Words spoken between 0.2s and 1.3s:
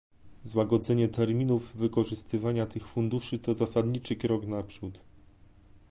Złagodzenie